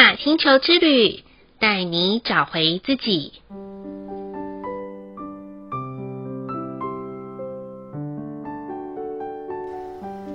[0.00, 1.22] 雅星球之旅，
[1.58, 3.34] 带你找回自己。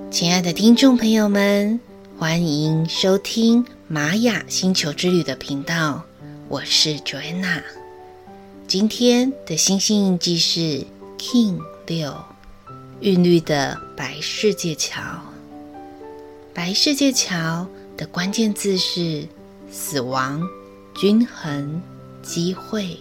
[0.08, 1.80] 亲爱的听众朋友们，
[2.16, 6.04] 欢迎收听玛雅星球之旅的频道，
[6.48, 7.60] 我是 Joanna。
[8.68, 10.86] 今天的星星印记是
[11.18, 12.14] King 六，
[13.00, 15.00] 韵律的白世界桥。
[16.54, 19.26] 白世界桥的关键字是
[19.78, 20.42] 死亡、
[20.94, 21.82] 均衡、
[22.22, 22.96] 机会。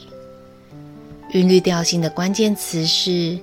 [1.31, 3.39] 韵律调性的关键词是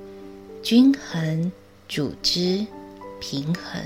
[0.62, 1.50] 均衡、
[1.88, 2.66] 组织。
[3.24, 3.80] 平衡。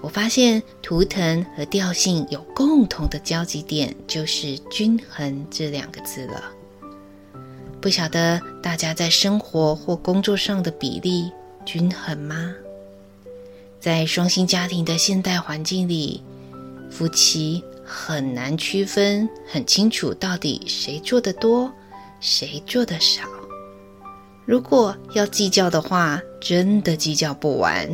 [0.00, 6.50] 我发现图腾和调性有共同的交集点，就是“均衡”这两个字了。
[7.82, 11.30] 不晓得大家在生活或工作上的比例
[11.66, 12.54] 均衡吗？
[13.78, 16.22] 在双薪家庭的现代环境里，
[16.90, 17.62] 夫妻
[17.96, 21.72] 很难区分很清楚到底谁做得多，
[22.18, 23.22] 谁做得少。
[24.44, 27.88] 如果要计较的话，真的计较不完。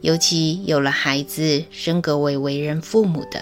[0.00, 3.40] 尤其有了孩子，升格为为人父母的，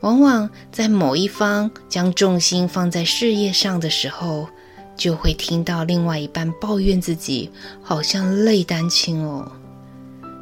[0.00, 4.48] 往往在某一方将重心放在事业上的时候，
[4.96, 7.50] 就会听到另外一半抱怨自己
[7.82, 9.52] 好像累单亲哦。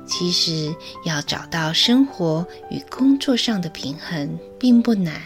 [0.09, 5.21] 其实要找到生活与工作上的平衡并不难，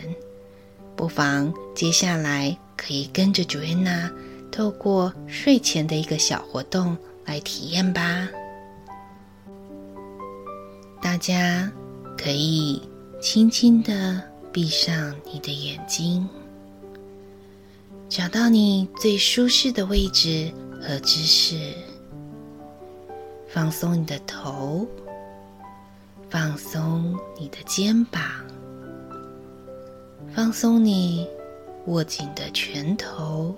[0.97, 4.11] 不妨接下来可以跟着 Joanna。
[4.51, 6.95] 透过睡前的一个小活动
[7.25, 8.29] 来体验吧。
[11.01, 11.73] 大家
[12.19, 12.83] 可以
[13.19, 14.23] 轻轻的
[14.53, 16.29] 闭上你的眼睛，
[18.11, 21.73] 找到你最舒适的位置和姿势，
[23.53, 24.87] 放松你的头，
[26.31, 28.23] 放松你的肩膀，
[30.35, 31.29] 放松你
[31.85, 33.55] 握紧的拳头。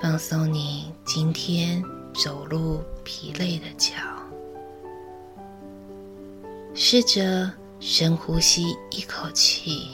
[0.00, 1.80] 放松你今天
[2.12, 3.94] 走路疲累的脚，
[6.74, 9.86] 试着深呼吸一口气。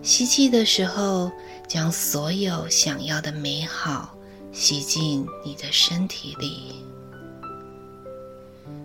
[0.00, 1.30] 吸气的时候，
[1.68, 4.16] 将所有想要的美好
[4.54, 6.76] 吸进你的身体里；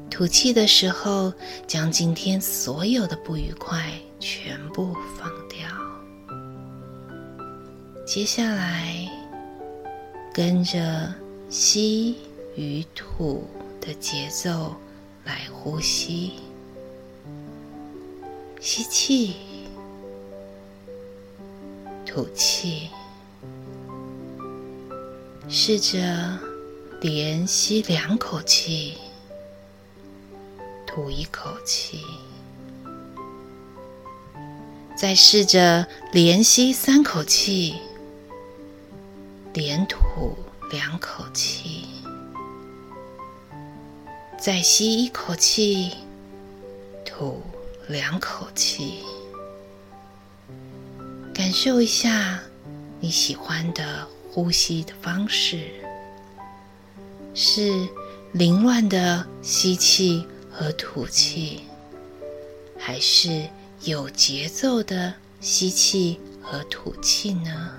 [0.10, 1.32] 吐气的时候，
[1.68, 5.70] 将今天所有的不愉快全部放掉。
[8.04, 9.08] 接下来，
[10.34, 11.14] 跟着
[11.50, 12.16] 吸
[12.56, 13.48] 与吐
[13.80, 14.76] 的节奏
[15.24, 16.34] 来呼吸。
[18.60, 19.36] 吸气，
[22.06, 22.90] 吐气，
[25.52, 26.38] 试着
[27.02, 28.96] 连吸两口气，
[30.86, 32.04] 吐一口气，
[34.96, 37.76] 再试着连吸三口气。
[39.52, 40.38] 连吐
[40.72, 41.86] 两口气，
[44.40, 45.92] 再吸一口气，
[47.04, 47.42] 吐
[47.88, 49.00] 两口气，
[51.34, 52.40] 感受一下
[53.00, 55.68] 你喜欢的呼吸的方式，
[57.34, 57.88] 是
[58.32, 61.64] 凌乱的吸气和吐气，
[62.78, 63.48] 还是
[63.82, 67.72] 有节奏的吸气和吐气呢？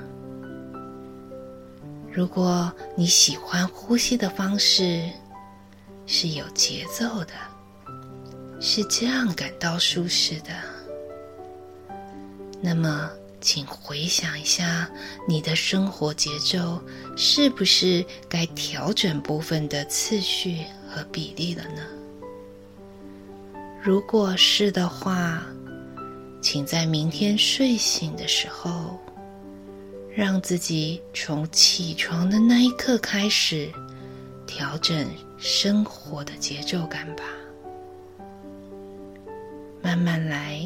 [2.13, 5.09] 如果你喜欢呼吸的方式
[6.07, 7.33] 是有节奏的，
[8.61, 10.51] 是这样感到舒适的，
[12.61, 13.09] 那么
[13.41, 14.91] 请回想一下
[15.27, 16.81] 你的生活节奏
[17.17, 21.83] 是不是该调整部分的次序和比例了呢？
[23.83, 25.43] 如果是的话，
[26.43, 28.99] 请在明天睡醒的时候。
[30.13, 33.71] 让自己从起床的那一刻开始，
[34.45, 35.09] 调整
[35.39, 37.23] 生活的节奏感吧。
[39.81, 40.61] 慢慢来，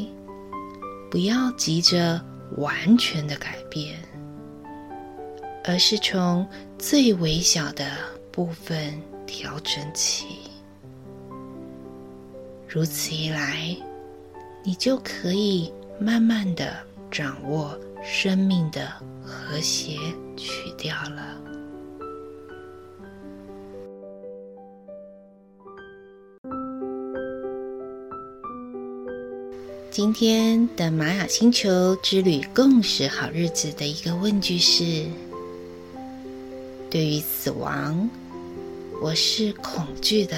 [1.11, 2.25] 不要急着
[2.57, 3.99] 完全的改变，
[5.65, 6.47] 而是从
[6.79, 7.87] 最微小的
[8.31, 10.27] 部分调整起。
[12.69, 13.77] 如此一来，
[14.63, 16.77] 你就可以慢慢的
[17.11, 18.93] 掌握生命的
[19.25, 19.97] 和谐
[20.37, 21.54] 曲调了。
[29.95, 35.05] 今天的玛雅星球之旅共识好日子的一个问句是：
[36.91, 38.11] 对于死亡，
[39.01, 40.37] 我是恐惧的，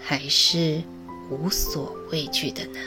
[0.00, 0.82] 还是
[1.30, 2.80] 无所畏惧的呢？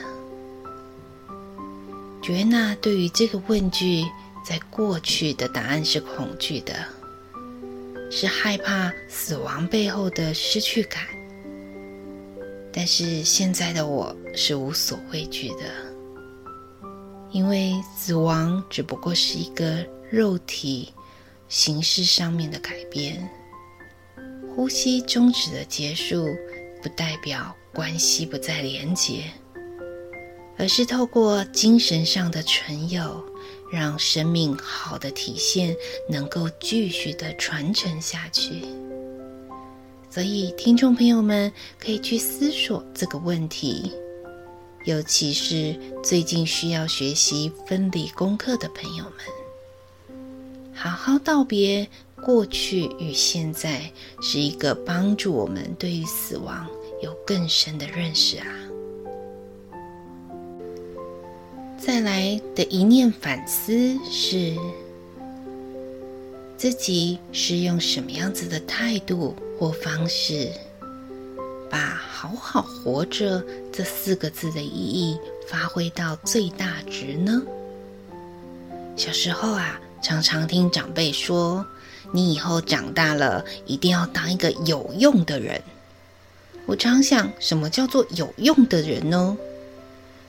[2.21, 4.03] 觉娜对于这个问句，
[4.45, 6.75] 在过去的答案是恐惧的，
[8.11, 11.03] 是害怕死亡背后的失去感。
[12.73, 15.90] 但是现在的我是无所畏惧的，
[17.31, 20.93] 因为死亡只不过是一个肉体
[21.47, 23.29] 形式上面的改变，
[24.55, 26.27] 呼吸终止的结束，
[26.81, 29.23] 不代表关系不再连结。
[30.57, 33.25] 而是透过精神上的存有，
[33.71, 35.75] 让生命好的体现
[36.07, 38.61] 能够继续的传承下去。
[40.09, 43.91] 所以，听众朋友们可以去思索这个问题，
[44.83, 50.15] 尤其是最近需要学习分离功课的朋友们，
[50.73, 53.91] 好好道别过去与现在，
[54.21, 56.67] 是一个帮助我们对于死亡
[57.03, 58.47] 有更深的认识啊。
[61.77, 64.55] 再来的一念反思是：
[66.57, 70.51] 自己是用什么样子的态度或方式，
[71.71, 73.41] 把“好好活着”
[73.71, 77.41] 这四个字的意义发挥到最大值呢？
[78.97, 81.65] 小时候啊，常常听长辈说
[82.11, 85.61] ：“你以后长大了，一定要当一个有用的人。”
[86.67, 89.37] 我常想，什么叫做有用的人呢？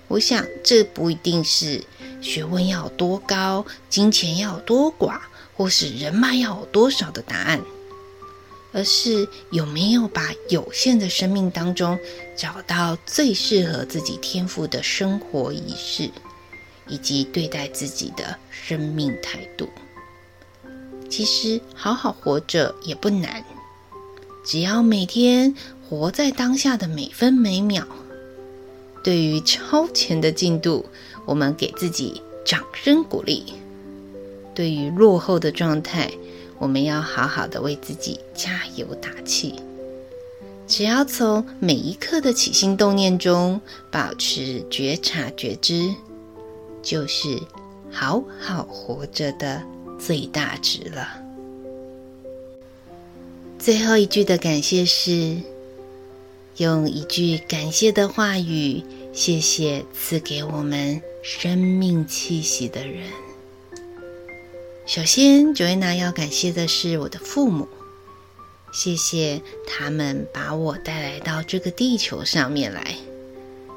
[0.08, 1.82] 我想，这不一定是
[2.20, 5.18] 学问要有多高、金钱要有多寡，
[5.56, 7.60] 或是人脉要有多少的答案，
[8.72, 11.98] 而是有没有把有限的生命当中
[12.36, 16.10] 找到最适合自己天赋的生活仪式，
[16.88, 19.68] 以及对待自己的生命态度。
[21.08, 23.44] 其实，好好活着也不难，
[24.44, 25.54] 只要每天
[25.86, 27.86] 活在当下的每分每秒。
[29.04, 30.86] 对于超前的进度，
[31.26, 33.52] 我们给自己掌声鼓励；
[34.54, 36.10] 对于落后的状态，
[36.62, 39.56] 我们要好好的为自己加油打气。
[40.68, 43.60] 只要从每一刻的起心动念中
[43.90, 45.92] 保持觉察觉知，
[46.80, 47.36] 就是
[47.90, 49.60] 好好活着的
[49.98, 51.08] 最大值了。
[53.58, 55.36] 最后一句的感谢是。
[56.58, 58.84] 用一句感谢的话语，
[59.14, 63.04] 谢谢赐给我们生命气息的人。
[64.84, 67.68] 首先，Joanna 要感谢的是我的父母，
[68.72, 72.96] 谢谢他们把我带来到这个地球上面来，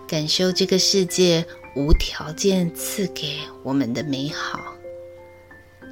[0.07, 4.59] 感受这个世界无条件赐给我们的美好。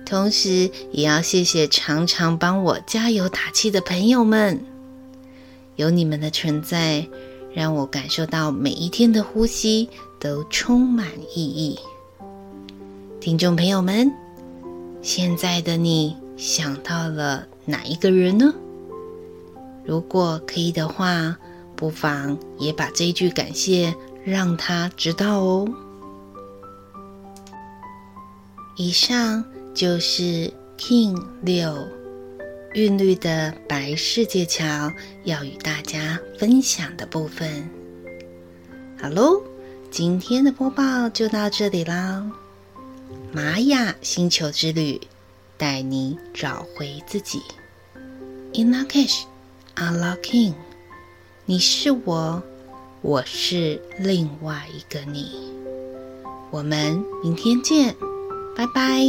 [0.04, 4.65] 同时，也要谢谢常常帮我加油打气的朋友们。
[5.75, 7.07] 有你们的存在，
[7.54, 9.88] 让我感受到每一天的呼吸
[10.19, 11.80] 都充满意义。
[13.21, 14.12] 听众朋友们，
[15.03, 18.53] 现在的你想到了哪一个人呢？
[19.83, 21.38] 如果可以的话，
[21.75, 25.67] 不妨也把这一句感谢让他知道哦。
[28.77, 31.85] 以上就是 King 六。
[32.73, 34.89] 韵律的白世界桥
[35.25, 37.69] 要与大家分享的部分。
[39.00, 39.43] 好喽，
[39.91, 42.25] 今天的播报就到这里啦。
[43.32, 45.01] 玛雅星球之旅，
[45.58, 47.41] 带你找回自己。
[48.53, 49.24] In Lak'ech,
[49.75, 50.53] Unlocking，
[51.46, 52.43] 你是我，
[53.01, 55.51] 我是另外一个你。
[56.51, 57.96] 我们明天见，
[58.55, 59.03] 拜拜。